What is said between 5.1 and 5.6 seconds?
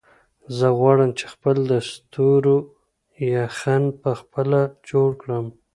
کړم.